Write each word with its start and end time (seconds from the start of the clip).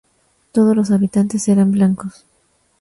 Todos 0.51 0.75
los 0.75 0.89
habitantes 0.89 1.47
eran 1.47 1.71
blancos. 1.73 2.25